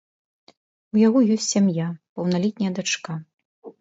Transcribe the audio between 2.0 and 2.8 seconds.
паўналетняя